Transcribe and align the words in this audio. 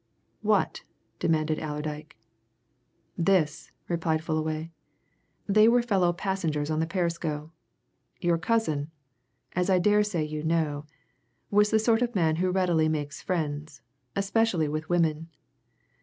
"What?" 0.41 0.81
demanded 1.19 1.59
Allerdyke. 1.59 2.17
"This," 3.19 3.69
replied 3.87 4.23
Fullaway. 4.23 4.71
"They 5.47 5.67
were 5.67 5.83
fellow 5.83 6.11
passengers 6.11 6.71
on 6.71 6.79
the 6.79 6.87
Perisco. 6.87 7.51
Your 8.19 8.39
cousin 8.39 8.89
as 9.53 9.69
I 9.69 9.77
daresay 9.77 10.23
you 10.25 10.41
know 10.43 10.87
was 11.51 11.69
the 11.69 11.77
sort 11.77 12.01
of 12.01 12.15
man 12.15 12.37
who 12.37 12.49
readily 12.49 12.89
makes 12.89 13.21
friends, 13.21 13.83
especially 14.15 14.67
with 14.67 14.89
women. 14.89 15.29